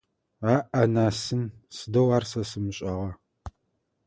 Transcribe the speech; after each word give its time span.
Аӏ-анасын, 0.53 1.43
сыдэу 1.75 2.09
ар 2.15 2.23
сэ 2.31 2.41
сымышӏагъа! 2.49 3.09